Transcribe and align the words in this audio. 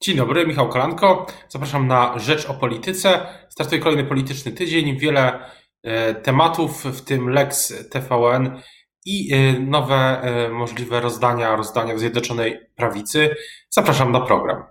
Dzień 0.00 0.16
dobry, 0.16 0.46
Michał 0.46 0.68
Kolanko. 0.68 1.26
Zapraszam 1.48 1.86
na 1.86 2.18
Rzecz 2.18 2.46
o 2.46 2.54
Polityce. 2.54 3.26
Startuje 3.48 3.80
kolejny 3.80 4.04
polityczny 4.04 4.52
tydzień. 4.52 4.98
Wiele 4.98 5.50
e, 5.82 6.14
tematów, 6.14 6.84
w 6.84 7.00
tym 7.04 7.28
Lex 7.28 7.74
TVN 7.90 8.62
i 9.04 9.34
e, 9.34 9.60
nowe 9.60 10.22
e, 10.22 10.48
możliwe 10.48 11.00
rozdania, 11.00 11.56
rozdania 11.56 11.94
w 11.94 11.98
Zjednoczonej 11.98 12.58
Prawicy. 12.76 13.36
Zapraszam 13.70 14.12
na 14.12 14.20
program. 14.20 14.62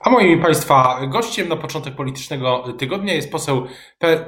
A 0.00 0.10
moim 0.10 0.42
Państwa 0.42 1.06
gościem 1.06 1.48
na 1.48 1.56
początek 1.56 1.94
politycznego 1.94 2.72
tygodnia 2.78 3.14
jest 3.14 3.32
poseł 3.32 3.66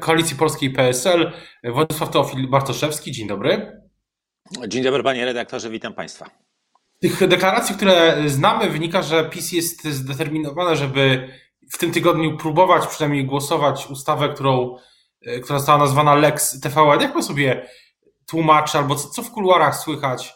Koalicji 0.00 0.36
Polskiej 0.36 0.70
PSL 0.70 1.32
Władysław 1.64 2.10
Teofil 2.10 2.48
Bartoszewski. 2.48 3.12
Dzień 3.12 3.28
dobry. 3.28 3.82
Dzień 4.68 4.82
dobry 4.82 5.02
panie 5.02 5.24
redaktorze, 5.24 5.70
witam 5.70 5.94
Państwa 5.94 6.47
tych 7.00 7.28
deklaracji, 7.28 7.74
które 7.74 8.16
znamy, 8.26 8.70
wynika, 8.70 9.02
że 9.02 9.24
PiS 9.24 9.52
jest 9.52 9.84
zdeterminowane, 9.84 10.76
żeby 10.76 11.28
w 11.72 11.78
tym 11.78 11.92
tygodniu 11.92 12.36
próbować 12.36 12.86
przynajmniej 12.86 13.24
głosować 13.24 13.86
ustawę, 13.90 14.28
którą, 14.28 14.76
e, 15.22 15.40
która 15.40 15.58
została 15.58 15.78
nazwana 15.78 16.14
Lex 16.14 16.60
TVN. 16.60 17.00
Jak 17.00 17.12
pan 17.12 17.22
sobie 17.22 17.68
tłumaczy, 18.26 18.78
albo 18.78 18.94
co, 18.94 19.08
co 19.08 19.22
w 19.22 19.30
kuluarach 19.30 19.76
słychać? 19.76 20.34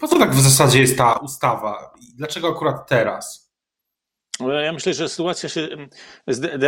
Po 0.00 0.08
co 0.08 0.18
tak 0.18 0.34
w 0.34 0.40
zasadzie 0.40 0.80
jest 0.80 0.98
ta 0.98 1.12
ustawa? 1.12 1.92
I 2.00 2.16
dlaczego 2.16 2.48
akurat 2.48 2.88
teraz? 2.88 3.44
Ja 4.40 4.72
myślę, 4.72 4.94
że 4.94 5.08
sytuacja 5.08 5.48
się 5.48 5.68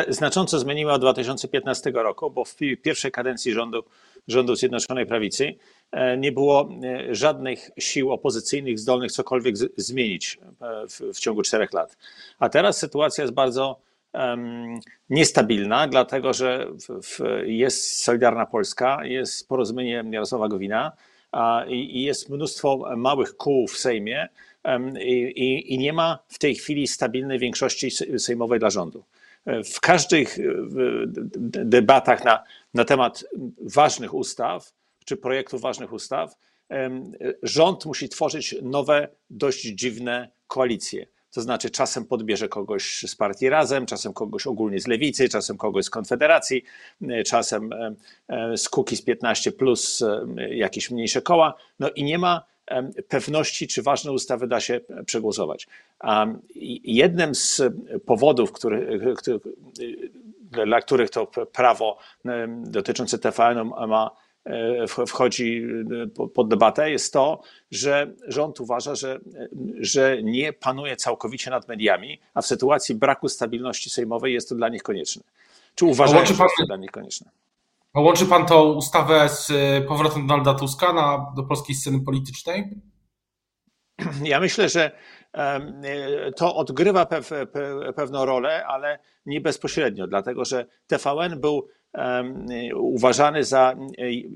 znacząco 0.09 0.59
zmieniła 0.59 0.93
od 0.93 1.01
2015 1.01 1.91
roku, 1.91 2.31
bo 2.31 2.45
w 2.45 2.57
pierwszej 2.83 3.13
kadencji 3.13 3.53
rządu, 3.53 3.85
rządu 4.29 4.57
Zjednoczonej 4.57 5.07
Prawicy 5.07 5.55
nie 6.19 6.33
było 6.33 6.69
e, 6.85 7.15
żadnych 7.15 7.71
sił 7.79 8.13
opozycyjnych 8.13 8.79
zdolnych 8.79 9.13
cokolwiek 9.13 9.57
zmienić 9.77 10.39
e, 10.61 10.89
w, 10.89 11.01
w, 11.15 11.19
ciągu 11.19 11.43
czterech 11.43 11.73
lat. 11.73 11.97
A 12.39 12.49
teraz 12.49 12.79
sytuacja 12.79 13.25
jest 13.25 13.35
bardzo 13.35 13.81
um, 14.13 14.81
niestabilna, 15.11 15.89
dlatego 15.89 16.33
że 16.33 16.67
w, 16.89 17.03
w 17.03 17.21
jest 17.45 18.05
Solidarna 18.05 18.47
Polska, 18.47 19.05
jest 19.05 19.49
porozumienie 19.49 20.05
Jarosława 20.11 20.49
Gowina 20.49 20.93
a, 21.33 21.65
i, 21.69 21.75
i, 21.75 22.03
jest 22.03 22.29
mnóstwo 22.29 22.97
małych 22.97 23.37
kół 23.37 23.69
w 23.69 23.77
Sejmie 23.77 24.29
um, 24.65 25.01
i, 25.01 25.75
i 25.75 25.79
nie 25.79 25.93
ma 25.93 26.19
w 26.29 26.39
tej 26.39 26.55
chwili 26.55 26.87
stabilnej 26.87 27.39
większości 27.39 27.91
sejmowej 28.19 28.59
dla 28.59 28.71
rządu 28.71 29.05
w 29.75 29.81
każdych 29.81 30.39
debatach 31.65 32.25
na, 32.25 32.45
na 32.75 32.85
temat 32.85 33.25
ważnych 33.61 34.15
ustaw 34.15 34.73
czy 35.07 35.17
projektów 35.17 35.61
ważnych 35.61 35.93
ustaw, 35.93 36.37
rząd 37.43 37.87
musi 37.87 38.09
tworzyć 38.09 38.55
nowe, 38.63 39.09
dość 39.31 39.63
dziwne 39.63 40.29
koalicje. 40.47 41.07
To 41.33 41.43
znaczy, 41.43 41.71
czasem 41.71 42.05
podbierze 42.05 42.49
kogoś 42.49 43.05
z 43.07 43.17
partii 43.17 43.49
razem, 43.49 43.87
czasem 43.87 44.13
kogoś 44.13 44.47
ogólnie 44.47 44.81
z 44.81 44.87
lewicy, 44.87 45.29
czasem 45.29 45.57
kogoś 45.57 45.85
z 45.85 45.91
konfederacji, 45.91 46.65
czasem 47.27 47.71
z 48.57 48.69
z 48.97 49.03
15 49.03 49.53
plus 49.53 50.05
jakieś 50.51 50.91
mniejsze 50.91 51.23
koła. 51.23 51.55
No 51.79 51.91
i 51.91 52.05
nie 52.05 52.19
ma 52.19 52.45
pewności, 53.09 53.69
czy 53.69 53.83
ważne 53.83 54.13
ustawy 54.13 54.47
da 54.47 54.61
się 54.61 54.81
przegłosować. 55.07 55.67
Jednym 56.85 57.35
z 57.35 57.63
powodów, 58.07 58.53
który, 58.53 59.01
dla 60.65 60.81
których 60.81 61.11
to 61.11 61.27
prawo 61.27 61.99
dotyczące 62.49 63.19
TVN 63.19 63.69
ma 63.89 64.11
wchodzi 65.07 65.63
e, 66.19 66.29
pod 66.29 66.49
debatę, 66.49 66.91
jest 66.91 67.13
to, 67.13 67.41
że 67.71 68.15
rząd 68.29 68.61
uważa, 68.61 68.95
że, 68.95 69.19
że 69.81 70.23
nie 70.23 70.53
panuje 70.53 70.97
całkowicie 70.97 71.51
nad 71.51 71.69
mediami, 71.69 72.21
a 72.35 72.43
w 72.43 72.47
sytuacji 72.47 72.95
braku 72.95 73.29
stabilności 73.29 73.91
sejmowej 73.91 74.35
jest 74.35 74.49
to 74.49 74.55
dla 74.55 74.69
nich 74.69 74.83
konieczne. 74.83 75.23
Czy 75.75 75.85
uważają, 75.85 76.27
że 76.27 76.35
jest 76.35 76.57
to 76.59 76.67
dla 76.67 76.77
nich 76.77 76.91
konieczne? 76.91 77.31
A 77.95 78.01
łączy 78.01 78.27
pan 78.27 78.47
tą 78.47 78.73
ustawę 78.73 79.29
z 79.29 79.51
e, 79.51 79.81
powrotem 79.81 80.27
Donalda 80.27 80.55
Tuska 80.55 80.93
na, 80.93 81.33
do 81.37 81.43
polskiej 81.43 81.77
sceny 81.77 82.01
politycznej? 82.01 82.71
Ja 84.23 84.41
myślę, 84.41 84.69
że 84.69 84.91
to 86.37 86.57
odgrywa 86.57 87.07
pewną 87.97 88.25
rolę, 88.25 88.67
ale 88.67 88.99
nie 89.27 89.41
bezpośrednio, 89.41 90.07
dlatego 90.07 90.45
że 90.45 90.67
TVN 90.87 91.41
był 91.41 91.69
uważany 92.75 93.45
za 93.45 93.77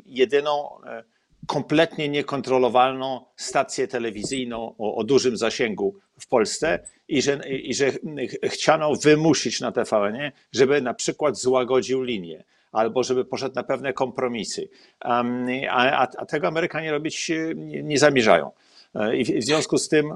jedyną 0.06 0.82
e, 0.84 1.04
kompletnie 1.46 2.08
niekontrolowalną 2.08 3.24
stację 3.36 3.88
telewizyjną 3.88 4.74
o, 4.78 4.94
o, 4.94 5.04
dużym 5.04 5.36
zasięgu 5.36 5.94
w 6.18 6.26
Polsce 6.26 6.78
i 7.08 7.22
że, 7.22 7.40
i 7.48 7.74
że 7.74 7.92
chciano 8.44 8.94
wymusić 8.94 9.60
na 9.60 9.72
TVN, 9.72 10.32
żeby 10.52 10.80
na 10.80 10.94
przykład 10.94 11.36
złagodził 11.36 12.02
linię 12.02 12.44
albo 12.72 13.02
żeby 13.02 13.24
poszedł 13.24 13.54
na 13.54 13.62
pewne 13.62 13.92
kompromisy. 13.92 14.68
A, 15.00 15.24
a, 15.70 16.08
a 16.18 16.26
tego 16.26 16.48
Amerykanie 16.48 16.90
robić 16.90 17.30
nie, 17.56 17.82
nie 17.82 17.98
zamierzają. 17.98 18.50
E, 18.94 19.16
I 19.16 19.24
w, 19.24 19.28
w 19.28 19.44
związku 19.44 19.78
z 19.78 19.88
tym 19.88 20.14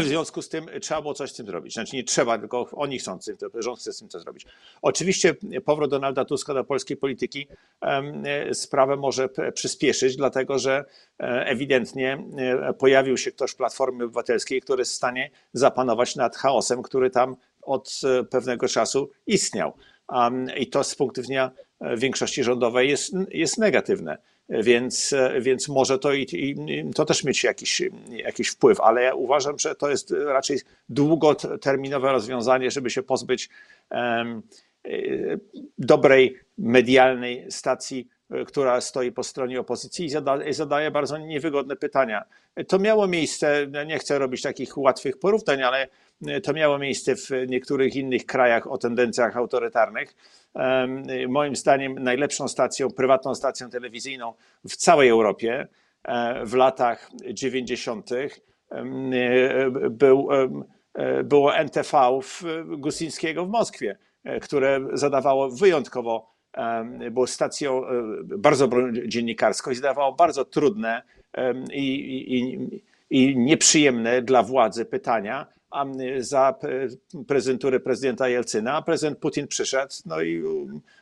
w 0.00 0.04
związku 0.04 0.42
z 0.42 0.48
tym 0.48 0.66
trzeba 0.80 1.02
było 1.02 1.14
coś 1.14 1.30
z 1.30 1.34
tym 1.34 1.46
zrobić. 1.46 1.74
Znaczy 1.74 1.96
nie 1.96 2.04
trzeba, 2.04 2.38
tylko 2.38 2.68
oni 2.72 2.98
chcą 2.98 3.18
rząd 3.54 3.78
chce 3.78 3.92
z 3.92 3.98
tym 3.98 4.08
coś 4.08 4.22
zrobić. 4.22 4.46
Oczywiście 4.82 5.34
powrót 5.64 5.90
Donalda 5.90 6.24
Tuska 6.24 6.54
do 6.54 6.64
polskiej 6.64 6.96
polityki 6.96 7.48
sprawę 8.52 8.96
może 8.96 9.28
przyspieszyć, 9.54 10.16
dlatego 10.16 10.58
że 10.58 10.84
e, 11.20 11.46
ewidentnie 11.46 12.24
e, 12.36 12.72
pojawił 12.72 13.16
się 13.16 13.32
ktoś 13.32 13.50
w 13.50 13.56
Platformy 13.56 14.04
Obywatelskiej, 14.04 14.60
który 14.60 14.80
jest 14.80 14.92
w 14.92 14.96
stanie 14.96 15.30
zapanować 15.52 16.16
nad 16.16 16.36
chaosem, 16.36 16.82
który 16.82 17.10
tam 17.10 17.36
od 17.62 18.00
e, 18.04 18.24
pewnego 18.24 18.68
czasu 18.68 19.10
istniał. 19.26 19.72
I 20.56 20.66
to 20.66 20.84
z 20.84 20.94
punktu 20.94 21.20
widzenia 21.20 21.50
większości 21.96 22.44
rządowej 22.44 22.88
jest, 22.88 23.12
jest 23.30 23.58
negatywne 23.58 24.18
więc, 24.50 25.14
więc 25.40 25.68
może 25.68 25.98
to 25.98 26.12
i, 26.12 26.22
i, 26.32 26.56
to 26.94 27.04
też 27.04 27.24
mieć 27.24 27.44
jakiś, 27.44 27.82
jakiś 28.10 28.48
wpływ, 28.48 28.80
ale 28.80 29.02
ja 29.02 29.14
uważam, 29.14 29.58
że 29.58 29.74
to 29.74 29.90
jest 29.90 30.10
raczej 30.10 30.58
długoterminowe 30.88 32.12
rozwiązanie, 32.12 32.70
żeby 32.70 32.90
się 32.90 33.02
pozbyć 33.02 33.48
um, 33.90 34.42
dobrej 35.78 36.38
medialnej 36.58 37.46
stacji, 37.50 38.08
która 38.46 38.80
stoi 38.80 39.12
po 39.12 39.22
stronie 39.22 39.60
opozycji 39.60 40.06
i 40.06 40.10
zadaje, 40.54 40.90
bardzo 40.90 41.18
niewygodne 41.18 41.76
pytania. 41.76 42.24
To 42.68 42.78
miało 42.78 43.06
miejsce, 43.06 43.66
nie 43.86 43.98
chcę 43.98 44.18
robić 44.18 44.42
takich 44.42 44.78
łatwych 44.78 45.18
porównań, 45.18 45.62
ale 45.62 45.88
to 46.42 46.52
miało 46.52 46.78
miejsce 46.78 47.16
w 47.16 47.30
niektórych 47.48 47.96
innych 47.96 48.26
krajach 48.26 48.66
o 48.66 48.78
tendencjach 48.78 49.36
autorytarnych 49.36 50.14
moim 51.28 51.56
zdaniem 51.56 51.94
najlepszą 51.98 52.48
stacją, 52.48 52.90
prywatną 52.90 53.34
stacją 53.34 53.70
telewizyjną 53.70 54.34
w 54.68 54.76
całej 54.76 55.08
Europie 55.08 55.68
e, 56.04 56.46
w 56.46 56.54
latach 56.54 57.10
90. 57.32 58.10
E, 58.12 58.30
był, 59.90 60.28
e, 60.94 61.24
było 61.24 61.56
NTV 61.56 62.20
w 62.22 62.44
Gusińskiego 62.66 63.46
w 63.46 63.48
Moskwie, 63.48 63.98
które 64.42 64.80
zadawało 64.92 65.50
wyjątkowo, 65.50 66.30
było 67.10 67.26
stacją 67.26 67.82
bardzo 68.22 68.68
dziennikarską 69.06 69.70
i 69.70 69.74
zadawało 69.74 70.12
bardzo 70.12 70.44
trudne 70.44 71.02
i, 71.72 71.84
i, 72.38 72.58
i 73.10 73.36
nieprzyjemne 73.36 74.22
dla 74.22 74.42
władzy 74.42 74.84
pytania, 74.84 75.46
za 76.18 76.54
prezydentury 77.28 77.80
prezydenta 77.80 78.28
Jelcyna, 78.28 78.72
a 78.72 78.82
prezydent 78.82 79.18
Putin 79.18 79.48
przyszedł 79.48 79.94
no 80.06 80.22
i 80.22 80.42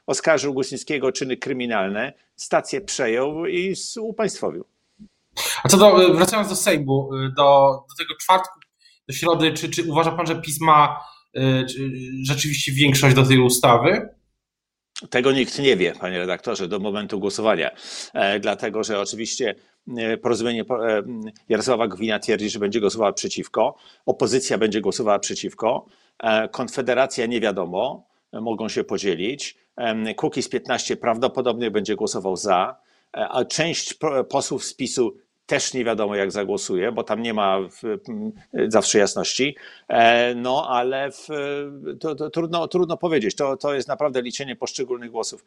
oskarżył 0.06 0.54
Gusińskiego 0.54 1.06
o 1.06 1.12
czyny 1.12 1.36
kryminalne, 1.36 2.12
stację 2.36 2.80
przejął 2.80 3.46
i 3.46 3.74
upaństwowił. 4.00 4.64
A 5.62 5.68
co 5.68 5.76
do, 5.76 6.14
wracając 6.14 6.48
do 6.48 6.56
Sejmu, 6.56 7.10
y, 7.14 7.32
do, 7.36 7.70
do 7.88 7.94
tego 7.98 8.14
czwartku, 8.20 8.60
do 9.08 9.14
środy, 9.14 9.52
czy, 9.52 9.70
czy 9.70 9.90
uważa 9.90 10.12
pan, 10.12 10.26
że 10.26 10.40
PiS 10.42 10.60
ma 10.60 11.00
y, 11.36 11.66
rzeczywiście 12.22 12.72
większość 12.72 13.16
do 13.16 13.22
tej 13.22 13.38
ustawy? 13.38 14.08
Tego 15.10 15.32
nikt 15.32 15.58
nie 15.58 15.76
wie, 15.76 15.92
panie 15.92 16.18
redaktorze, 16.18 16.68
do 16.68 16.78
momentu 16.78 17.20
głosowania, 17.20 17.70
e, 18.14 18.40
dlatego 18.40 18.84
że 18.84 19.00
oczywiście 19.00 19.54
e, 19.96 20.16
porozumienie 20.16 20.62
e, 20.62 21.02
Jarosława 21.48 21.88
Gowina 21.88 22.18
twierdzi, 22.18 22.50
że 22.50 22.58
będzie 22.58 22.80
głosowała 22.80 23.12
przeciwko, 23.12 23.76
opozycja 24.06 24.58
będzie 24.58 24.80
głosowała 24.80 25.18
przeciwko, 25.18 25.86
Konfederacja 26.50 27.26
nie 27.26 27.40
wiadomo, 27.40 28.06
mogą 28.32 28.68
się 28.68 28.84
podzielić, 28.84 29.58
Kukiz 30.16 30.48
15 30.48 30.96
prawdopodobnie 30.96 31.70
będzie 31.70 31.96
głosował 31.96 32.36
za, 32.36 32.76
a 33.12 33.44
część 33.44 33.94
posłów 34.28 34.64
z 34.64 34.74
PiSu 34.74 35.16
też 35.48 35.74
nie 35.74 35.84
wiadomo, 35.84 36.14
jak 36.14 36.32
zagłosuje, 36.32 36.92
bo 36.92 37.02
tam 37.02 37.22
nie 37.22 37.34
ma 37.34 37.58
zawsze 38.68 38.98
jasności. 38.98 39.56
E, 39.88 40.34
no 40.34 40.68
ale 40.68 41.10
w, 41.12 41.28
to, 42.00 42.14
to 42.14 42.30
trudno, 42.30 42.68
trudno 42.68 42.96
powiedzieć. 42.96 43.34
To, 43.34 43.56
to 43.56 43.74
jest 43.74 43.88
naprawdę 43.88 44.22
liczenie 44.22 44.56
poszczególnych 44.56 45.10
głosów. 45.10 45.44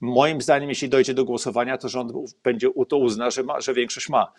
Moim 0.00 0.40
zdaniem, 0.40 0.68
jeśli 0.68 0.88
dojdzie 0.88 1.14
do 1.14 1.24
głosowania, 1.24 1.78
to 1.78 1.88
rząd 1.88 2.12
będzie 2.42 2.68
to 2.88 2.96
uzna, 2.96 3.30
że, 3.30 3.42
ma, 3.42 3.60
że 3.60 3.74
większość 3.74 4.08
ma. 4.08 4.32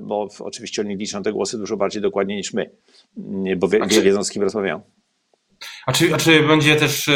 bo 0.00 0.28
oczywiście 0.38 0.82
oni 0.82 0.96
liczą 0.96 1.22
te 1.22 1.32
głosy 1.32 1.58
dużo 1.58 1.76
bardziej 1.76 2.02
dokładnie 2.02 2.36
niż 2.36 2.52
my, 2.52 2.70
bo 3.56 3.68
wie, 3.68 3.86
czy, 3.88 4.02
wiedzą 4.02 4.24
z 4.24 4.30
kim 4.30 4.42
rozmawiają. 4.42 4.80
A 5.86 5.92
czy, 5.92 6.14
a 6.14 6.16
czy 6.16 6.42
będzie 6.42 6.76
też, 6.76 7.10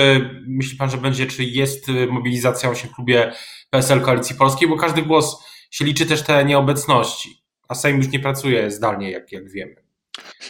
myśli 0.47 0.79
pan, 0.79 0.91
że 0.91 0.97
będzie, 0.97 1.27
czy 1.27 1.45
jest 1.45 1.87
mobilizacja 2.11 2.69
właśnie 2.69 2.91
w 2.91 2.95
klubie 2.95 3.33
PSL 3.71 4.01
Koalicji 4.01 4.37
Polskiej, 4.37 4.69
bo 4.69 4.77
każdy 4.77 5.03
głos 5.03 5.49
się 5.71 5.85
liczy 5.85 6.07
też 6.07 6.23
te 6.23 6.45
nieobecności, 6.45 7.43
a 7.69 7.75
Sejm 7.75 7.97
już 7.97 8.09
nie 8.09 8.21
pracuje 8.21 8.71
zdalnie, 8.71 9.11
jak, 9.11 9.33
jak 9.33 9.51
wiemy. 9.51 9.89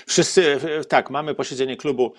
Wszyscy, 0.07 0.59
tak, 0.89 1.11
mamy 1.11 1.35
posiedzenie 1.35 1.77
klubu 1.77 2.13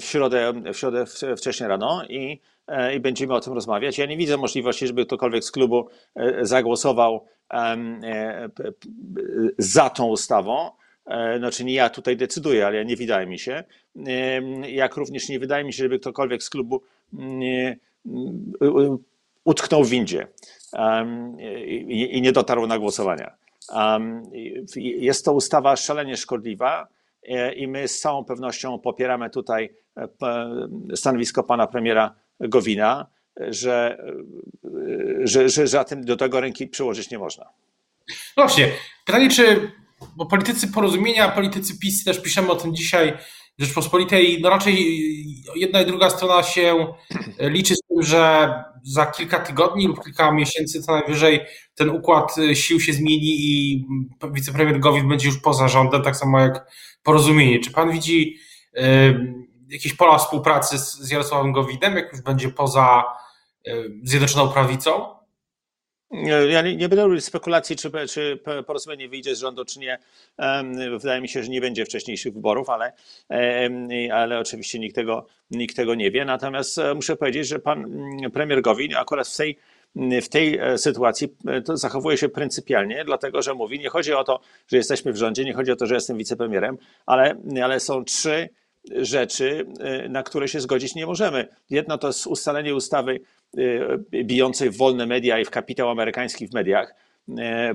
w 0.00 0.04
środę, 0.04 0.52
w 0.74 0.76
środę 0.76 1.04
wcześniej 1.36 1.68
rano 1.68 2.04
i, 2.08 2.40
e, 2.66 2.94
i 2.94 3.00
będziemy 3.00 3.34
o 3.34 3.40
tym 3.40 3.52
rozmawiać. 3.52 3.98
Ja 3.98 4.06
nie 4.06 4.16
widzę 4.16 4.36
możliwości, 4.36 4.86
żeby 4.86 5.06
ktokolwiek 5.06 5.44
z 5.44 5.50
klubu 5.50 5.88
e, 6.14 6.46
zagłosował 6.46 7.26
e, 7.52 8.48
za 9.58 9.90
tą 9.90 10.06
ustawą. 10.06 10.70
Znaczy 11.38 11.64
nie 11.64 11.74
ja 11.74 11.90
tutaj 11.90 12.16
decyduję, 12.16 12.66
ale 12.66 12.84
nie 12.84 12.96
wydaje 12.96 13.26
mi 13.26 13.38
się. 13.38 13.64
Jak 14.68 14.96
również 14.96 15.28
nie 15.28 15.38
wydaje 15.38 15.64
mi 15.64 15.72
się, 15.72 15.82
żeby 15.82 15.98
ktokolwiek 15.98 16.42
z 16.42 16.50
klubu 16.50 16.82
utknął 19.44 19.84
w 19.84 19.88
windzie 19.88 20.26
i 21.88 22.20
nie 22.22 22.32
dotarł 22.32 22.66
na 22.66 22.78
głosowania. 22.78 23.34
Jest 24.76 25.24
to 25.24 25.32
ustawa 25.32 25.76
szalenie 25.76 26.16
szkodliwa 26.16 26.88
e, 27.28 27.52
i 27.52 27.68
my 27.68 27.88
z 27.88 28.00
całą 28.00 28.24
pewnością 28.24 28.78
popieramy 28.78 29.30
tutaj 29.30 29.70
e, 29.96 30.08
stanowisko 30.94 31.42
pana 31.42 31.66
premiera 31.66 32.14
Gowina, 32.40 33.06
że, 33.36 33.98
e, 35.24 35.26
że, 35.26 35.48
że, 35.48 35.66
że 35.66 35.84
do 35.96 36.16
tego 36.16 36.40
ręki 36.40 36.66
przyłożyć 36.66 37.10
nie 37.10 37.18
można. 37.18 37.44
Właśnie, 38.36 38.68
pytanie, 39.06 39.30
czy 39.30 39.70
bo 40.16 40.26
politycy 40.26 40.68
porozumienia, 40.68 41.28
politycy 41.28 41.78
PiS 41.78 42.04
też 42.04 42.22
piszemy 42.22 42.50
o 42.50 42.56
tym 42.56 42.76
dzisiaj, 42.76 43.12
Rzeczpospolitej, 43.58 44.38
no 44.40 44.50
raczej 44.50 45.04
jedna 45.54 45.82
i 45.82 45.86
druga 45.86 46.10
strona 46.10 46.42
się 46.42 46.86
liczy 47.40 47.74
z 47.76 47.80
tym, 47.88 48.02
że 48.02 48.54
za 48.82 49.06
kilka 49.06 49.38
tygodni 49.38 49.86
lub 49.86 50.04
kilka 50.04 50.32
miesięcy 50.32 50.82
co 50.82 50.92
najwyżej 50.92 51.40
ten 51.74 51.90
układ 51.90 52.36
sił 52.54 52.80
się 52.80 52.92
zmieni 52.92 53.36
i 53.38 53.84
wicepremier 54.30 54.80
Gowin 54.80 55.08
będzie 55.08 55.28
już 55.28 55.38
poza 55.38 55.68
rządem, 55.68 56.02
tak 56.02 56.16
samo 56.16 56.40
jak 56.40 56.70
porozumienie. 57.02 57.60
Czy 57.60 57.70
pan 57.70 57.90
widzi 57.90 58.36
y, 58.76 58.80
jakieś 59.68 59.94
pola 59.94 60.18
współpracy 60.18 60.78
z, 60.78 61.10
Jarosławem 61.10 61.52
Gowinem, 61.52 61.96
jak 61.96 62.12
już 62.12 62.22
będzie 62.22 62.48
poza 62.48 63.04
Zjednoczoną 64.02 64.48
Prawicą? 64.52 65.17
Ja 66.10 66.62
nie, 66.62 66.76
nie 66.76 66.88
będę 66.88 67.04
robić 67.04 67.24
spekulacji, 67.24 67.76
czy, 67.76 67.90
czy 68.10 68.38
porozumienie 68.66 69.08
wyjdzie 69.08 69.36
z 69.36 69.38
rządu, 69.38 69.64
czy 69.64 69.78
nie. 69.78 69.98
Wydaje 70.98 71.20
mi 71.20 71.28
się, 71.28 71.42
że 71.42 71.48
nie 71.48 71.60
będzie 71.60 71.84
wcześniejszych 71.84 72.34
wyborów, 72.34 72.70
ale, 72.70 72.92
ale 74.12 74.38
oczywiście 74.38 74.78
nikt 74.78 74.94
tego, 74.94 75.26
nikt 75.50 75.76
tego 75.76 75.94
nie 75.94 76.10
wie. 76.10 76.24
Natomiast 76.24 76.78
e, 76.78 76.94
muszę 76.94 77.16
powiedzieć, 77.16 77.48
że 77.48 77.58
pan 77.58 77.84
mm, 77.84 78.30
premier 78.30 78.62
Gowin 78.62 78.96
akurat 78.96 79.28
w 79.28 79.36
tej, 79.36 79.58
w 80.22 80.28
tej 80.28 80.58
e, 80.58 80.78
sytuacji 80.78 81.28
e, 81.46 81.76
zachowuje 81.76 82.16
się 82.16 82.28
pryncypialnie, 82.28 83.04
dlatego 83.04 83.42
że 83.42 83.54
mówi, 83.54 83.78
nie 83.78 83.88
chodzi 83.88 84.12
o 84.12 84.24
to, 84.24 84.40
że 84.68 84.76
jesteśmy 84.76 85.12
w 85.12 85.16
rządzie, 85.16 85.44
nie 85.44 85.54
chodzi 85.54 85.72
o 85.72 85.76
to, 85.76 85.86
że 85.86 85.94
jestem 85.94 86.18
wicepremierem, 86.18 86.78
ale, 87.06 87.36
ale 87.62 87.80
są 87.80 88.04
trzy 88.04 88.48
rzeczy, 88.90 89.66
na 90.08 90.22
które 90.22 90.48
się 90.48 90.60
zgodzić 90.60 90.94
nie 90.94 91.06
możemy. 91.06 91.48
Jedno 91.70 91.98
to 91.98 92.06
jest 92.06 92.26
ustalenie 92.26 92.74
ustawy 92.74 93.20
bijącej 94.24 94.70
w 94.70 94.76
wolne 94.76 95.06
media 95.06 95.38
i 95.38 95.44
w 95.44 95.50
kapitał 95.50 95.90
amerykański 95.90 96.48
w 96.48 96.54
mediach 96.54 96.94
e, 97.38 97.74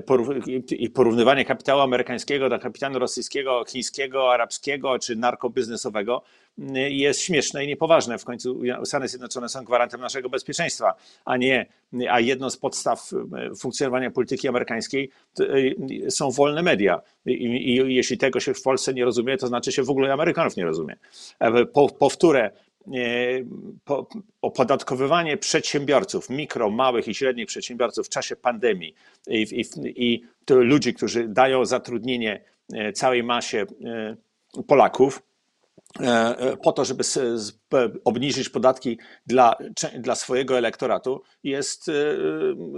i 0.70 0.90
porównywanie 0.90 1.44
kapitału 1.44 1.80
amerykańskiego 1.80 2.48
do 2.48 2.58
kapitału 2.58 2.98
rosyjskiego, 2.98 3.64
chińskiego, 3.68 4.32
arabskiego 4.32 4.98
czy 4.98 5.16
narkobiznesowego 5.16 6.22
y, 6.58 6.90
jest 6.90 7.20
śmieszne 7.20 7.64
i 7.64 7.68
niepoważne. 7.68 8.18
W 8.18 8.24
końcu 8.24 8.60
Stany 8.84 9.08
Zjednoczone 9.08 9.48
są 9.48 9.64
gwarantem 9.64 10.00
naszego 10.00 10.28
bezpieczeństwa, 10.28 10.94
a 11.24 11.36
nie, 11.36 11.66
a 12.10 12.20
jedną 12.20 12.50
z 12.50 12.56
podstaw 12.56 13.10
y, 13.52 13.56
funkcjonowania 13.56 14.10
polityki 14.10 14.48
amerykańskiej 14.48 15.10
są 16.08 16.30
wolne 16.30 16.62
media. 16.62 17.00
I, 17.26 17.32
i 17.32 17.94
jeśli 17.94 18.18
tego 18.18 18.40
się 18.40 18.54
w 18.54 18.62
Polsce 18.62 18.94
nie 18.94 19.04
rozumie, 19.04 19.36
to 19.36 19.46
znaczy 19.46 19.72
się 19.72 19.82
w 19.82 19.90
ogóle 19.90 20.12
Amerykanów 20.12 20.56
nie 20.56 20.64
rozumie. 20.64 20.96
E, 21.38 21.66
powtórę, 21.98 22.50
opodatkowywanie 24.42 25.36
przedsiębiorców, 25.36 26.30
mikro, 26.30 26.70
małych 26.70 27.08
i 27.08 27.14
średnich 27.14 27.46
przedsiębiorców 27.46 28.06
w 28.06 28.08
czasie 28.08 28.36
pandemii. 28.36 28.94
I, 29.28 29.42
i, 29.42 29.64
i 30.06 30.24
ludzi, 30.48 30.94
którzy 30.94 31.28
dają 31.28 31.64
zatrudnienie 31.64 32.44
e, 32.72 32.92
całej 32.92 33.22
masie 33.22 33.66
e, 33.84 34.16
Polaków, 34.66 35.18
e, 35.18 35.33
po 36.62 36.72
to, 36.72 36.84
żeby 36.84 37.04
obniżyć 38.04 38.48
podatki 38.48 38.98
dla, 39.26 39.56
dla 39.98 40.14
swojego 40.14 40.58
elektoratu 40.58 41.22
jest 41.42 41.88
e, 41.88 41.92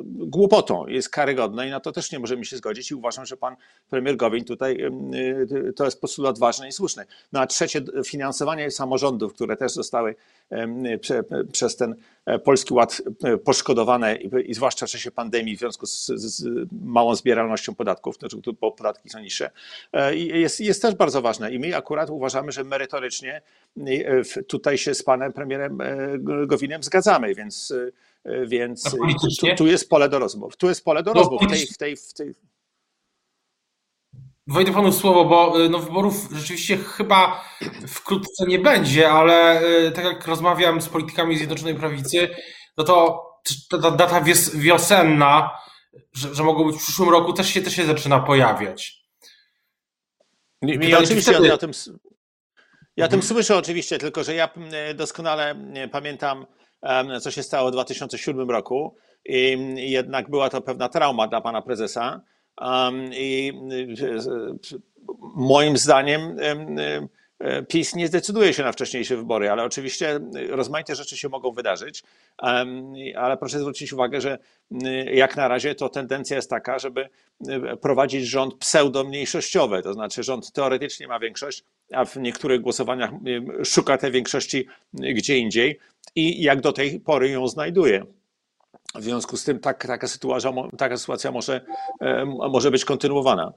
głupotą, 0.07 0.87
jest 0.87 1.09
karygodne 1.09 1.69
i 1.69 1.71
na 1.71 1.81
to 1.81 1.93
też 1.93 2.13
nie 2.13 2.19
możemy 2.19 2.45
się 2.45 2.57
zgodzić 2.57 2.91
i 2.91 2.95
uważam, 2.95 3.27
że 3.27 3.37
pan 3.37 3.57
premier 3.91 4.17
Gowin 4.17 4.45
tutaj 4.45 4.83
e, 4.83 5.73
to 5.77 5.85
jest 5.85 6.01
postulat 6.01 6.39
ważny 6.39 6.69
i 6.69 6.73
słuszny. 6.73 7.05
No 7.33 7.41
a 7.41 7.47
trzecie, 7.47 7.83
finansowanie 8.07 8.71
samorządów, 8.71 9.35
które 9.35 9.57
też 9.57 9.73
zostały 9.73 10.15
przez 11.53 11.77
ten 11.77 11.93
e, 11.93 11.97
Polski 12.45 12.75
Ład 12.75 13.03
poszkodowane 13.45 14.17
i 14.17 14.55
zwłaszcza 14.55 14.87
w 14.87 14.91
czasie 14.91 15.11
pandemii 15.11 15.57
w 15.57 15.59
związku 15.59 15.87
z, 15.87 16.07
z 16.07 16.49
małą 16.83 17.15
zbieralnością 17.15 17.75
podatków, 17.75 18.17
znaczy, 18.17 18.37
bo 18.61 18.73
podatki 18.73 19.09
są 19.09 19.19
niższe, 19.19 19.51
jest, 20.15 20.61
jest 20.61 20.83
też 20.83 20.95
bardzo 20.95 21.23
ważne 21.23 21.53
i 21.53 21.59
my 21.59 21.77
akurat 21.77 22.11
uważamy, 22.11 22.53
że 22.53 22.65
merytorycznie 22.65 23.43
tutaj 24.49 24.79
się 24.79 24.95
z 24.95 25.03
panem 25.03 25.33
premierem 25.33 25.81
e, 25.81 26.19
Gowinem 26.47 26.83
zgadzamy, 26.83 27.35
więc, 27.35 27.75
e, 28.25 28.47
więc 28.47 28.83
tu, 28.83 29.47
tu, 29.57 29.67
jest 29.67 29.89
pole 29.89 30.09
do 30.09 30.19
rozmów. 30.19 30.57
Tu 30.57 30.69
jest 30.69 30.85
pole 30.85 31.03
do 31.03 31.15
no, 31.15 31.21
rozmów 31.21 31.43
w 31.43 31.51
tej, 31.51 31.67
w 31.67 31.79
tej, 31.79 31.97
w 31.97 32.13
tej... 32.13 32.35
Wejdę 34.47 34.73
panu 34.73 34.93
słowo, 34.93 35.25
bo 35.25 35.65
e, 35.65 35.69
no, 35.69 35.79
wyborów 35.79 36.29
rzeczywiście 36.33 36.77
chyba 36.77 37.45
wkrótce 37.89 38.47
nie 38.47 38.59
będzie, 38.59 39.11
ale 39.11 39.63
tak 39.95 40.05
jak 40.05 40.27
rozmawiam 40.27 40.81
z 40.81 40.89
politykami 40.89 41.37
Zjednoczonej 41.37 41.75
Prawicy, 41.75 42.29
no 42.77 42.85
to 42.85 43.27
ta 43.71 43.91
data 43.91 44.21
wiosenna, 44.55 45.51
że, 46.13 46.35
że 46.35 46.43
mogą 46.43 46.67
być 46.67 46.77
w 46.77 46.83
przyszłym 46.83 47.09
roku, 47.09 47.33
też 47.33 47.49
się, 47.49 47.63
też 47.63 47.77
się 47.77 47.87
zaczyna 47.87 48.21
pojawiać. 48.21 49.07
Ja 50.63 50.99
oczywiście 50.99 51.33
wtedy... 51.33 51.55
o 51.55 51.59
tym 51.59 51.73
ja 52.97 53.09
tym 53.09 53.23
słyszę 53.23 53.57
oczywiście, 53.57 53.99
tylko 53.99 54.25
że 54.25 54.35
ja 54.35 54.49
doskonale 54.95 55.55
pamiętam, 55.93 56.47
co 57.21 57.31
się 57.31 57.43
stało 57.43 57.69
w 57.69 57.73
2007 57.73 58.51
roku 58.51 58.97
i 59.25 59.91
jednak 59.91 60.31
była 60.31 60.51
to 60.51 60.61
pewna 60.61 60.89
trauma 60.89 61.29
dla 61.29 61.41
pana 61.41 61.63
prezesa 61.63 62.21
i 63.13 63.53
e, 63.71 64.69
moim 65.35 65.77
zdaniem 65.77 66.37
PiS 67.69 67.95
nie 67.95 68.09
zdecyduje 68.09 68.55
się 68.55 68.63
na 68.63 68.73
wcześniejsze 68.73 69.17
wybory, 69.17 69.51
ale 69.51 69.65
oczywiście 69.65 70.21
rozmaite 70.49 70.95
rzeczy 70.95 71.17
się 71.17 71.29
mogą 71.29 71.53
wydarzyć, 71.53 72.03
ale 73.17 73.37
proszę 73.39 73.59
zwrócić 73.59 73.93
uwagę, 73.93 74.21
że 74.21 74.39
jak 75.13 75.37
na 75.37 75.49
razie 75.49 75.75
to 75.75 75.89
tendencja 75.89 76.37
jest 76.37 76.51
taka, 76.51 76.79
żeby 76.79 77.09
prowadzić 77.81 78.27
rząd 78.27 78.55
pseudo-mniejszościowy, 78.55 79.83
to 79.83 79.93
znaczy 79.93 80.23
rząd 80.23 80.53
teoretycznie 80.53 81.09
ma 81.09 81.19
większość, 81.19 81.65
a 81.93 82.05
w 82.05 82.17
niektórych 82.17 82.61
głosowaniach 82.61 83.11
szuka 83.65 83.99
tej 83.99 84.13
większości 84.13 84.67
gdzie 84.93 85.39
indziej 85.39 85.79
i 86.15 86.43
jak 86.43 86.61
do 86.61 86.73
tej 86.73 87.01
pory 87.01 87.29
ją 87.29 87.49
znajduje. 87.49 88.05
W 88.99 89.03
związku 89.03 89.37
z 89.37 89.45
tym 89.45 89.59
tak, 89.59 89.87
taka, 89.87 90.09
sytuacja, 90.09 90.53
taka 90.79 90.97
sytuacja 90.97 91.31
może, 91.33 91.61
może 92.51 92.71
być 92.71 92.85
kontynuowana. 92.85 93.53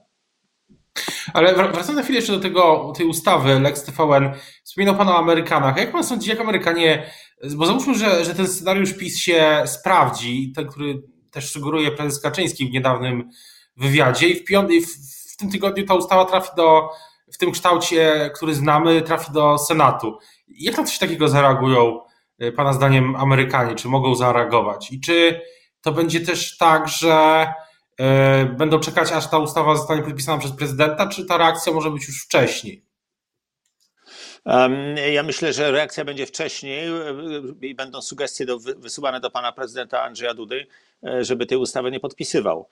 Ale 1.34 1.54
wracając 1.54 1.96
na 1.96 2.02
chwilę 2.02 2.18
jeszcze 2.18 2.32
do 2.32 2.40
tego, 2.40 2.92
tej 2.96 3.06
ustawy 3.06 3.60
Lex 3.60 3.82
TVN, 3.82 4.30
wspominał 4.64 4.96
Pan 4.96 5.08
o 5.08 5.18
Amerykanach. 5.18 5.76
Jak 5.76 5.92
Pan 5.92 6.04
sądzi, 6.04 6.30
jak 6.30 6.40
Amerykanie, 6.40 7.10
bo 7.56 7.66
załóżmy, 7.66 7.94
że, 7.94 8.24
że 8.24 8.34
ten 8.34 8.48
scenariusz 8.48 8.92
PiS 8.92 9.18
się 9.18 9.62
sprawdzi, 9.66 10.52
ten, 10.56 10.66
który 10.66 11.02
też 11.30 11.50
sugeruje 11.50 11.90
prezes 11.90 12.20
Kaczyński 12.20 12.66
w 12.66 12.72
niedawnym 12.72 13.30
wywiadzie 13.76 14.28
i 14.28 14.34
w, 14.34 14.44
w, 14.44 15.32
w 15.32 15.36
tym 15.36 15.50
tygodniu 15.50 15.86
ta 15.86 15.94
ustawa 15.94 16.24
trafi 16.24 16.50
do, 16.56 16.88
w 17.32 17.38
tym 17.38 17.52
kształcie, 17.52 18.30
który 18.34 18.54
znamy, 18.54 19.02
trafi 19.02 19.32
do 19.32 19.58
Senatu. 19.58 20.18
Jak 20.48 20.76
na 20.76 20.84
coś 20.84 20.98
takiego 20.98 21.28
zareagują 21.28 22.00
Pana 22.56 22.72
zdaniem 22.72 23.16
Amerykanie? 23.16 23.74
Czy 23.74 23.88
mogą 23.88 24.14
zareagować? 24.14 24.92
I 24.92 25.00
czy 25.00 25.40
to 25.82 25.92
będzie 25.92 26.20
też 26.20 26.56
tak, 26.56 26.88
że 26.88 27.46
y, 28.00 28.04
będą 28.44 28.80
czekać, 28.80 29.12
aż 29.12 29.30
ta 29.30 29.38
ustawa 29.38 29.76
zostanie 29.76 30.02
podpisana 30.02 30.38
przez 30.38 30.52
prezydenta, 30.52 31.08
czy 31.08 31.24
ta 31.24 31.38
reakcja 31.38 31.72
może 31.72 31.90
być 31.90 32.08
już 32.08 32.24
wcześniej? 32.24 32.84
Ja 35.12 35.22
myślę, 35.22 35.52
że 35.52 35.70
reakcja 35.70 36.04
będzie 36.04 36.26
wcześniej 36.26 36.88
y, 36.88 37.66
i 37.66 37.74
będą 37.74 38.02
sugestie 38.02 38.46
do, 38.46 38.58
wysyłane 38.58 39.20
do 39.20 39.30
pana 39.30 39.52
prezydenta 39.52 40.02
Andrzeja 40.02 40.34
Dudy, 40.34 40.66
żeby 41.20 41.46
tej 41.46 41.58
ustawy 41.58 41.90
nie 41.90 42.00
podpisywał. 42.00 42.68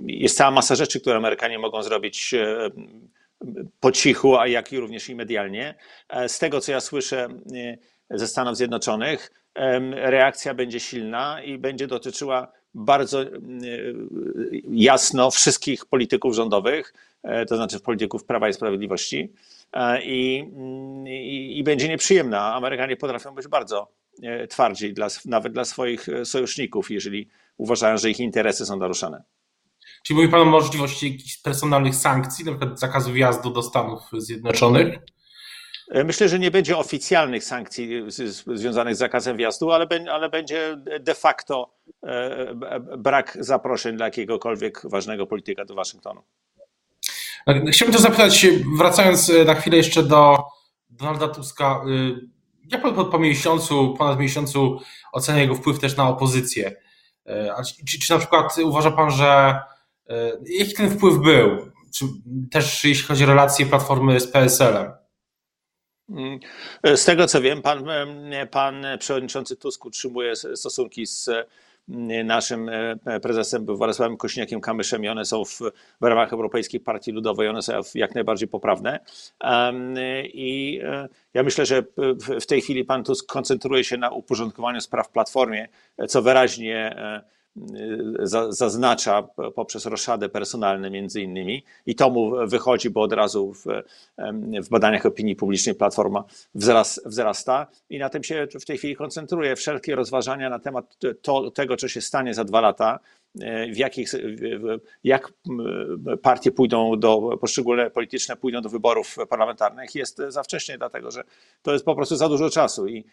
Jest 0.00 0.36
cała 0.36 0.50
masa 0.50 0.74
rzeczy, 0.74 1.00
które 1.00 1.16
Amerykanie 1.16 1.58
mogą 1.58 1.82
zrobić 1.82 2.34
po 3.80 3.92
cichu, 3.92 4.36
a 4.36 4.46
jak 4.46 4.72
i 4.72 4.78
również 4.78 5.08
i 5.08 5.14
medialnie. 5.14 5.74
Z 6.28 6.38
tego, 6.38 6.60
co 6.60 6.72
ja 6.72 6.80
słyszę 6.80 7.28
ze 8.10 8.28
Stanów 8.28 8.56
Zjednoczonych, 8.56 9.30
reakcja 9.92 10.54
będzie 10.54 10.80
silna 10.80 11.42
i 11.42 11.58
będzie 11.58 11.86
dotyczyła 11.86 12.52
bardzo 12.74 13.18
jasno 14.70 15.30
wszystkich 15.30 15.86
polityków 15.86 16.34
rządowych, 16.34 16.94
to 17.48 17.56
znaczy 17.56 17.80
polityków 17.80 18.24
Prawa 18.24 18.48
i 18.48 18.52
Sprawiedliwości. 18.52 19.32
I, 20.02 20.44
i, 21.06 21.58
i 21.58 21.64
będzie 21.64 21.88
nieprzyjemna. 21.88 22.54
Amerykanie 22.54 22.96
potrafią 22.96 23.34
być 23.34 23.48
bardzo 23.48 23.92
e, 24.22 24.46
twardzi, 24.46 24.92
dla, 24.92 25.08
nawet 25.24 25.52
dla 25.52 25.64
swoich 25.64 26.08
e, 26.08 26.24
sojuszników, 26.24 26.90
jeżeli 26.90 27.28
uważają, 27.56 27.96
że 27.96 28.10
ich 28.10 28.20
interesy 28.20 28.66
są 28.66 28.76
naruszane. 28.76 29.22
Czyli 30.02 30.16
mówi 30.16 30.28
Pan 30.28 30.40
o 30.40 30.44
możliwości 30.44 31.12
jakichś 31.12 31.36
personalnych 31.36 31.94
sankcji, 31.94 32.44
na 32.44 32.50
przykład 32.52 32.80
zakazu 32.80 33.12
wjazdu 33.12 33.50
do 33.50 33.62
Stanów 33.62 34.00
Zjednoczonych? 34.12 34.98
E, 35.90 36.04
myślę, 36.04 36.28
że 36.28 36.38
nie 36.38 36.50
będzie 36.50 36.76
oficjalnych 36.76 37.44
sankcji 37.44 38.02
związanych 38.46 38.96
z 38.96 38.98
zakazem 38.98 39.36
wjazdu, 39.36 39.72
ale, 39.72 39.86
ale 40.10 40.28
będzie 40.28 40.76
de 41.00 41.14
facto 41.14 41.74
brak 42.98 43.38
zaproszeń 43.40 43.96
dla 43.96 44.06
jakiegokolwiek 44.06 44.82
ważnego 44.84 45.26
polityka 45.26 45.64
do 45.64 45.74
Waszyngtonu. 45.74 46.22
Chciałbym 47.70 47.92
też 47.92 48.02
zapytać, 48.02 48.46
wracając 48.78 49.32
na 49.46 49.54
chwilę 49.54 49.76
jeszcze 49.76 50.02
do 50.02 50.38
Donalda 50.90 51.28
Tuska, 51.28 51.80
jak 52.70 52.82
pan 52.82 53.10
po 53.10 53.18
miesiącu, 53.18 53.94
ponad 53.98 54.18
miesiącu 54.18 54.80
ocenia 55.12 55.40
jego 55.40 55.54
wpływ 55.54 55.78
też 55.78 55.96
na 55.96 56.08
opozycję? 56.08 56.76
Czy, 57.86 57.98
czy 57.98 58.12
na 58.12 58.18
przykład 58.18 58.58
uważa 58.58 58.90
pan, 58.90 59.10
że 59.10 59.60
jaki 60.58 60.74
ten 60.74 60.90
wpływ 60.90 61.18
był? 61.18 61.72
Czy 61.94 62.04
też 62.50 62.84
jeśli 62.84 63.04
chodzi 63.04 63.24
o 63.24 63.26
relacje 63.26 63.66
Platformy 63.66 64.20
z 64.20 64.26
PSL-em? 64.26 64.97
Z 66.94 67.04
tego 67.04 67.26
co 67.26 67.40
wiem, 67.40 67.62
pan, 67.62 67.84
pan 68.50 68.86
przewodniczący 68.98 69.56
Tusk 69.56 69.84
utrzymuje 69.84 70.36
stosunki 70.36 71.06
z 71.06 71.30
naszym 72.24 72.68
e, 72.68 73.20
prezesem 73.20 73.66
Władysławem 73.66 74.16
Kośniakiem-Kamyszem 74.16 75.04
i 75.04 75.08
one 75.08 75.24
są 75.24 75.44
w, 75.44 75.58
w 76.00 76.04
ramach 76.04 76.32
Europejskiej 76.32 76.80
Partii 76.80 77.12
Ludowej, 77.12 77.48
one 77.48 77.62
są 77.62 77.72
jak 77.94 78.14
najbardziej 78.14 78.48
poprawne. 78.48 79.00
I 80.24 80.80
e, 80.84 81.08
ja 81.34 81.42
myślę, 81.42 81.66
że 81.66 81.82
w 82.40 82.46
tej 82.46 82.60
chwili 82.60 82.84
pan 82.84 83.04
Tusk 83.04 83.26
koncentruje 83.26 83.84
się 83.84 83.96
na 83.96 84.10
uporządkowaniu 84.10 84.80
spraw 84.80 85.08
w 85.08 85.10
Platformie, 85.10 85.68
co 86.08 86.22
wyraźnie 86.22 86.76
e, 86.76 87.37
zaznacza 88.48 89.22
poprzez 89.54 89.86
roszadę 89.86 90.28
personalne 90.28 90.90
między 90.90 91.22
innymi 91.22 91.64
i 91.86 91.94
to 91.94 92.10
mu 92.10 92.46
wychodzi, 92.46 92.90
bo 92.90 93.02
od 93.02 93.12
razu 93.12 93.52
w, 93.52 93.64
w 94.62 94.68
badaniach 94.68 95.06
opinii 95.06 95.36
publicznej 95.36 95.74
Platforma 95.74 96.24
wzras, 96.54 97.00
wzrasta 97.06 97.66
i 97.90 97.98
na 97.98 98.08
tym 98.08 98.24
się 98.24 98.46
w 98.60 98.64
tej 98.64 98.78
chwili 98.78 98.96
koncentruje. 98.96 99.56
Wszelkie 99.56 99.94
rozważania 99.94 100.50
na 100.50 100.58
temat 100.58 100.98
to, 101.22 101.50
tego, 101.50 101.76
co 101.76 101.88
się 101.88 102.00
stanie 102.00 102.34
za 102.34 102.44
dwa 102.44 102.60
lata, 102.60 102.98
w 103.72 103.76
jakich, 103.76 104.10
jak 105.04 105.32
partie 106.22 106.52
pójdą 106.52 107.00
do, 107.00 107.38
poszczególne 107.40 107.90
polityczne 107.90 108.36
pójdą 108.36 108.60
do 108.60 108.68
wyborów 108.68 109.16
parlamentarnych 109.28 109.94
jest 109.94 110.22
za 110.28 110.42
wcześnie, 110.42 110.78
dlatego 110.78 111.10
że 111.10 111.24
to 111.62 111.72
jest 111.72 111.84
po 111.84 111.94
prostu 111.94 112.16
za 112.16 112.28
dużo 112.28 112.50
czasu 112.50 112.86
i, 112.86 113.04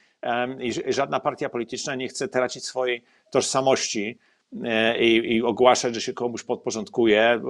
i 0.60 0.94
żadna 0.94 1.20
partia 1.20 1.50
polityczna 1.50 1.96
nie 1.96 2.08
chce 2.08 2.28
tracić 2.28 2.66
swojej 2.66 3.04
tożsamości 3.32 4.18
E, 4.35 4.35
i, 5.00 5.36
i 5.36 5.44
ogłaszać, 5.44 5.96
że 5.96 6.02
się 6.02 6.14
komuś 6.14 6.44
podporządkuje. 6.44 7.42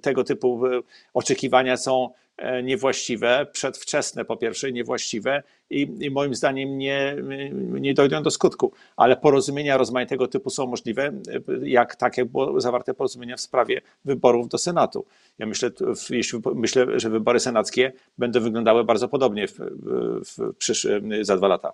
Tego 0.00 0.24
typu 0.24 0.66
e, 0.66 0.80
oczekiwania 1.14 1.76
są 1.76 2.10
e, 2.36 2.62
niewłaściwe, 2.62 3.46
przedwczesne 3.52 4.24
po 4.24 4.36
pierwsze, 4.36 4.72
niewłaściwe 4.72 5.42
i, 5.70 5.88
i, 6.00 6.10
moim 6.10 6.34
zdaniem 6.34 6.78
nie, 6.78 7.16
nie 7.80 7.94
dojdą 7.94 8.22
do 8.22 8.30
skutku. 8.30 8.72
Ale 8.96 9.16
porozumienia 9.16 9.76
rozmaitego 9.76 10.28
typu 10.28 10.50
są 10.50 10.66
możliwe, 10.66 11.12
tak 11.98 12.18
jak 12.18 12.28
było 12.28 12.60
zawarte 12.60 12.94
porozumienia 12.94 13.36
w 13.36 13.40
sprawie 13.40 13.80
wyborów 14.04 14.48
do 14.48 14.58
Senatu. 14.58 15.04
Ja 15.38 15.46
myślę, 15.46 15.70
jeśli, 16.10 16.40
myślę 16.54 16.86
że 17.00 17.10
wybory 17.10 17.40
senackie 17.40 17.92
będą 18.18 18.40
wyglądały 18.40 18.84
bardzo 18.84 19.08
podobnie 19.08 19.48
w, 19.48 19.58
w, 19.58 20.52
w 20.58 21.24
za 21.24 21.36
dwa 21.36 21.48
lata 21.48 21.72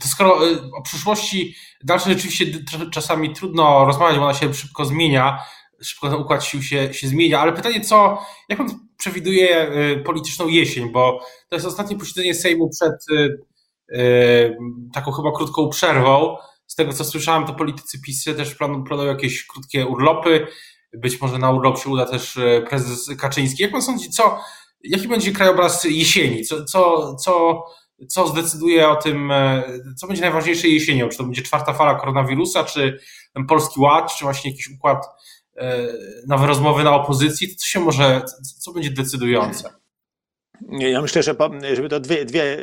to 0.00 0.08
skoro 0.08 0.48
y, 0.48 0.60
o 0.78 0.82
przyszłości 0.82 1.54
dalszej 1.84 2.12
rzeczywiście 2.12 2.46
czasami 2.92 3.34
trudno 3.34 3.84
rozmawiać, 3.84 4.18
bo 4.18 4.24
ona 4.24 4.34
się 4.34 4.54
szybko 4.54 4.84
zmienia, 4.84 5.38
szybko 5.82 6.10
ten 6.10 6.20
układ 6.20 6.44
sił 6.44 6.62
się, 6.62 6.94
się 6.94 7.08
zmienia, 7.08 7.40
ale 7.40 7.52
pytanie 7.52 7.80
co, 7.80 8.18
jak 8.48 8.58
pan 8.58 8.68
przewiduje 8.96 9.72
y, 9.72 10.02
polityczną 10.06 10.48
jesień, 10.48 10.92
bo 10.92 11.20
to 11.48 11.56
jest 11.56 11.66
ostatnie 11.66 11.98
posiedzenie 11.98 12.34
Sejmu 12.34 12.70
przed 12.70 13.18
y, 13.90 14.56
taką 14.92 15.12
chyba 15.12 15.32
krótką 15.32 15.68
przerwą. 15.68 16.36
Z 16.66 16.74
tego 16.74 16.92
co 16.92 17.04
słyszałem, 17.04 17.46
to 17.46 17.54
politycy 17.54 18.00
PiSy 18.00 18.34
też 18.34 18.54
planują 18.54 19.04
jakieś 19.04 19.46
krótkie 19.46 19.86
urlopy. 19.86 20.46
Być 20.92 21.20
może 21.20 21.38
na 21.38 21.50
urlop 21.50 21.78
się 21.78 21.90
uda 21.90 22.06
też 22.06 22.38
prezes 22.68 23.10
Kaczyński. 23.18 23.62
Jak 23.62 23.72
pan 23.72 23.82
sądzi, 23.82 24.10
co, 24.10 24.40
jaki 24.84 25.08
będzie 25.08 25.32
krajobraz 25.32 25.84
jesieni? 25.84 26.44
Co, 26.44 26.64
co, 26.64 27.14
co 27.14 27.64
co 28.08 28.26
zdecyduje 28.26 28.88
o 28.88 28.96
tym, 28.96 29.30
e, 29.30 29.62
co 29.96 30.06
będzie 30.06 30.22
najważniejsze 30.22 30.68
jesienią? 30.68 31.08
Czy 31.08 31.18
to 31.18 31.24
będzie 31.24 31.42
czwarta 31.42 31.72
fala 31.72 31.94
koronawirusa, 31.94 32.64
czy 32.64 33.00
ten 33.32 33.46
polski 33.46 33.80
ład, 33.80 34.16
czy 34.16 34.24
właśnie 34.24 34.50
jakiś 34.50 34.68
układ, 34.68 35.06
e, 35.56 35.86
nowe 36.26 36.46
rozmowy 36.46 36.84
na 36.84 36.94
opozycji? 36.94 37.56
Co 37.56 37.66
się 37.66 37.80
może, 37.80 38.22
co 38.58 38.72
będzie 38.72 38.90
decydujące? 38.90 39.70
Ja 40.70 41.02
myślę, 41.02 41.22
że 41.22 41.34
żeby 41.74 41.88
to 41.88 42.00
dwie, 42.00 42.24
dwie, 42.24 42.56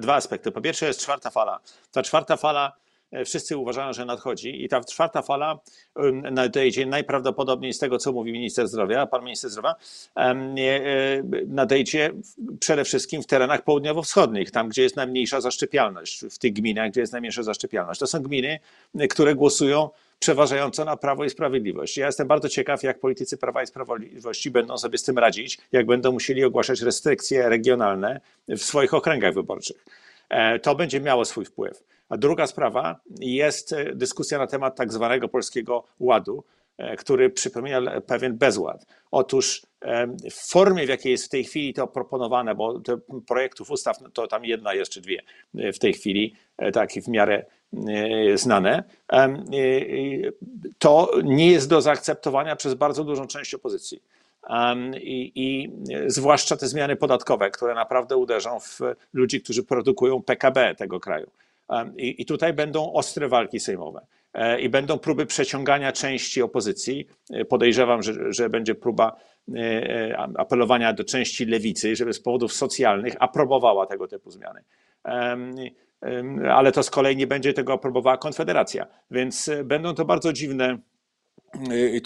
dwa 0.00 0.14
aspekty. 0.14 0.52
Po 0.52 0.60
pierwsze 0.60 0.86
jest 0.86 1.00
czwarta 1.00 1.30
fala. 1.30 1.60
Ta 1.90 2.02
czwarta 2.02 2.36
fala 2.36 2.72
E, 2.72 2.91
wszyscy 3.24 3.56
uważają, 3.56 3.92
że 3.92 4.04
nadchodzi 4.04 4.64
i 4.64 4.68
ta 4.68 4.84
czwarta 4.84 5.22
fala 5.22 5.58
nadejdzie 6.30 6.86
najprawdopodobniej 6.86 7.72
z 7.72 7.78
tego, 7.78 7.98
co 7.98 8.12
mówi 8.12 8.32
minister 8.32 8.68
zdrowia, 8.68 9.06
pan 9.06 9.24
minister 9.24 9.50
zdrowia, 9.50 9.74
e, 10.16 11.22
nadejdzie 11.46 12.10
przede 12.60 12.84
wszystkim 12.84 13.22
w 13.22 13.26
terenach 13.26 13.64
południowo-wschodnich, 13.64 14.50
tam 14.50 14.68
gdzie 14.68 14.82
jest 14.82 14.96
najmniejsza 14.96 15.40
zaszczepialność, 15.40 16.24
w 16.30 16.38
tych 16.38 16.52
gminach, 16.52 16.90
gdzie 16.90 17.00
jest 17.00 17.12
najmniejsza 17.12 17.42
zaszczepialność. 17.42 18.00
To 18.00 18.06
są 18.06 18.22
gminy, 18.22 18.58
które 19.10 19.34
głosują 19.34 19.90
przeważająco 20.18 20.84
na 20.84 20.96
Prawo 20.96 21.24
i 21.24 21.30
Sprawiedliwość. 21.30 21.96
Ja 21.96 22.06
jestem 22.06 22.28
bardzo 22.28 22.48
ciekaw, 22.48 22.82
jak 22.82 23.00
politycy 23.00 23.36
Prawa 23.36 23.62
i 23.62 23.66
Sprawiedliwości 23.66 24.50
będą 24.50 24.78
sobie 24.78 24.98
z 24.98 25.02
tym 25.02 25.18
radzić, 25.18 25.58
jak 25.72 25.86
będą 25.86 26.12
musieli 26.12 26.44
ogłaszać 26.44 26.80
restrykcje 26.80 27.48
regionalne 27.48 28.20
w 28.48 28.58
swoich 28.58 28.94
okręgach 28.94 29.34
wyborczych. 29.34 29.84
E, 30.28 30.58
to 30.58 30.74
będzie 30.74 31.00
miało 31.00 31.24
swój 31.24 31.44
wpływ. 31.44 31.82
A 32.12 32.16
druga 32.16 32.46
sprawa 32.46 33.00
jest 33.20 33.72
e, 33.72 33.94
dyskusja 33.94 34.38
na 34.38 34.46
temat 34.46 34.76
tak 34.76 34.92
zwanego 34.92 35.28
polskiego 35.28 35.84
ładu, 36.00 36.44
e, 36.78 36.96
który 36.96 37.30
przypomina 37.30 38.00
pewien 38.00 38.38
bezład. 38.38 38.86
Otóż 39.10 39.62
w 40.30 40.50
formie, 40.50 40.86
w 40.86 40.88
jakiej 40.88 41.12
jest 41.12 41.26
w 41.26 41.28
tej 41.28 41.44
chwili 41.44 41.74
to 41.74 41.86
proponowane, 41.86 42.54
bo 42.54 42.80
projektów 43.26 43.70
ustaw, 43.70 44.00
no 44.00 44.10
to 44.10 44.26
tam 44.26 44.44
jedna 44.44 44.74
jeszcze 44.74 45.00
dwie 45.00 45.22
w 45.54 45.78
tej 45.78 45.92
chwili, 45.92 46.34
takie 46.72 47.02
w 47.02 47.08
miarę 47.08 47.44
znane, 48.34 48.84
to 50.78 51.10
nie 51.24 51.50
jest 51.50 51.68
do 51.68 51.80
zaakceptowania 51.80 52.56
przez 52.56 52.74
bardzo 52.74 53.04
dużą 53.04 53.26
część 53.26 53.54
opozycji. 53.54 54.02
I, 55.00 55.32
I, 55.34 55.70
zwłaszcza 56.06 56.56
te 56.56 56.68
zmiany 56.68 56.96
podatkowe, 56.96 57.50
które 57.50 57.74
naprawdę 57.74 58.16
uderzą 58.16 58.60
w 58.60 58.80
ludzi, 59.12 59.40
którzy 59.40 59.64
produkują 59.64 60.22
PKB 60.22 60.74
tego 60.74 61.00
kraju. 61.00 61.30
I, 61.96 62.22
I, 62.22 62.26
tutaj 62.26 62.52
będą 62.52 62.92
ostre 62.92 63.28
walki 63.28 63.60
sejmowe. 63.60 64.06
E, 64.34 64.60
I 64.60 64.68
będą 64.68 64.98
próby 64.98 65.26
przeciągania 65.26 65.92
części 65.92 66.42
opozycji. 66.42 67.06
E, 67.30 67.44
podejrzewam, 67.44 68.02
że, 68.02 68.32
że 68.32 68.50
będzie 68.50 68.74
próba 68.74 69.16
e, 69.54 70.16
apelowania 70.36 70.92
do 70.92 71.04
części 71.04 71.44
lewicy, 71.44 71.96
żeby 71.96 72.12
z 72.12 72.20
powodów 72.20 72.52
socjalnych 72.52 73.14
aprobowała 73.18 73.86
tego 73.86 74.08
typu 74.08 74.30
zmiany. 74.30 74.64
Ale 76.50 76.72
to 76.72 76.82
z 76.82 76.90
kolei 76.90 77.16
nie 77.16 77.26
będzie 77.26 77.52
tego 77.52 77.72
aprobowała 77.72 78.16
Konfederacja. 78.16 78.86
Więc 79.10 79.50
będą 79.64 79.94
to 79.94 80.04
bardzo 80.04 80.32
dziwne 80.32 80.78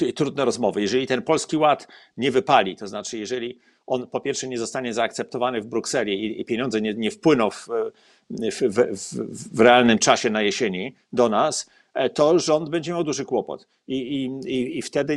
i 0.08 0.12
trudne 0.14 0.44
rozmowy. 0.44 0.80
Jeżeli 0.80 1.06
ten 1.06 1.22
polski 1.22 1.56
ład 1.56 1.88
nie 2.16 2.30
wypali, 2.30 2.76
to 2.76 2.86
znaczy, 2.86 3.18
jeżeli 3.18 3.60
on 3.86 4.06
po 4.06 4.20
pierwsze 4.20 4.48
nie 4.48 4.58
zostanie 4.58 4.94
zaakceptowany 4.94 5.60
w 5.60 5.66
Brukseli 5.66 6.40
i, 6.40 6.44
pieniądze 6.44 6.80
nie, 6.80 6.94
nie 6.94 7.10
wpłyną 7.10 7.50
w, 7.50 7.68
w, 8.30 8.60
w, 8.60 9.56
w, 9.56 9.60
realnym 9.60 9.98
czasie 9.98 10.30
na 10.30 10.42
jesieni 10.42 10.94
do 11.12 11.28
nas, 11.28 11.70
e, 11.94 12.10
to 12.10 12.38
rząd 12.38 12.68
będzie 12.68 12.92
miał 12.92 13.04
duży 13.04 13.24
kłopot. 13.24 13.68
I, 13.88 14.24
i, 14.46 14.78
i, 14.78 14.82
wtedy, 14.82 15.14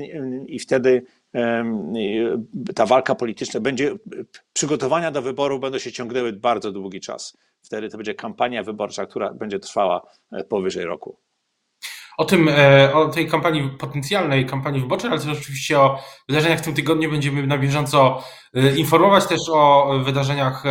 i 0.47 0.59
wtedy 0.59 1.05
ta 2.75 2.85
walka 2.85 3.15
polityczna 3.15 3.59
będzie, 3.59 3.95
przygotowania 4.53 5.11
do 5.11 5.21
wyboru 5.21 5.59
będą 5.59 5.79
się 5.79 5.91
ciągnęły 5.91 6.33
bardzo 6.33 6.71
długi 6.71 6.99
czas. 6.99 7.37
Wtedy 7.61 7.89
to 7.89 7.97
będzie 7.97 8.13
kampania 8.13 8.63
wyborcza, 8.63 9.05
która 9.05 9.33
będzie 9.33 9.59
trwała 9.59 10.01
e, 10.31 10.43
powyżej 10.43 10.85
roku. 10.85 11.17
O 12.17 12.25
tym, 12.25 12.49
o 12.93 13.05
tej 13.05 13.29
kampanii, 13.29 13.69
potencjalnej 13.79 14.45
kampanii 14.45 14.81
wyborczej, 14.81 15.09
ale 15.09 15.19
też 15.19 15.37
oczywiście 15.39 15.79
o 15.79 15.99
wydarzeniach 16.29 16.59
w 16.59 16.61
tym 16.61 16.73
tygodniu 16.73 17.11
będziemy 17.11 17.47
na 17.47 17.57
bieżąco 17.57 18.23
informować 18.77 19.27
też 19.27 19.39
o 19.51 19.93
wydarzeniach 20.05 20.63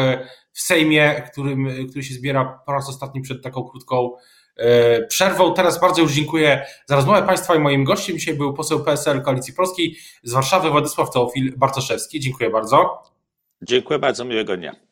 w 0.59 0.61
Sejmie, 0.61 1.23
którym, 1.33 1.89
który 1.91 2.05
się 2.05 2.15
zbiera 2.15 2.63
po 2.67 2.73
raz 2.73 2.89
ostatni 2.89 3.21
przed 3.21 3.43
taką 3.43 3.65
krótką 3.65 4.11
E, 4.59 5.07
przerwą. 5.07 5.55
Teraz 5.55 5.81
bardzo 5.81 6.03
już 6.03 6.13
dziękuję 6.13 6.67
za 6.87 6.97
rozmowę 6.97 7.23
Państwa 7.23 7.55
i 7.55 7.59
moim 7.59 7.85
gościem 7.85 8.19
dzisiaj 8.19 8.35
był 8.35 8.55
poseł 8.55 8.85
PSL 8.85 9.23
Koalicji 9.23 9.55
Polskiej 9.55 9.97
z 10.23 10.33
Warszawy 10.33 10.71
Władysław 10.71 11.11
Teofil 11.11 11.53
Bartoszewski. 11.57 12.21
Dziękuję 12.21 12.51
bardzo. 12.51 13.03
Dziękuję 13.63 13.99
bardzo, 13.99 14.25
miłego 14.25 14.57
dnia. 14.57 14.88